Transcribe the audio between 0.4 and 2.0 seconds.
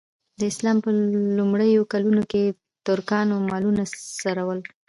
اسلام په لومړیو